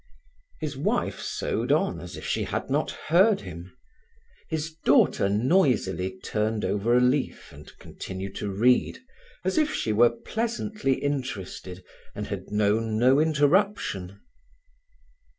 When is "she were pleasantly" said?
9.71-10.93